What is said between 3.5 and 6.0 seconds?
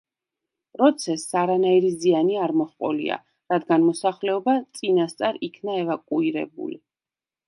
რადგან მოსახლეობა წინასწარ იქნა